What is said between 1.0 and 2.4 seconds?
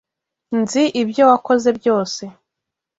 ibyo wakoze byose.